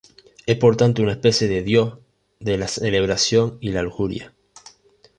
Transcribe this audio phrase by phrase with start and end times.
[0.47, 1.99] Es por tanto una especie de dios
[2.39, 4.33] de la celebración y la lujuria.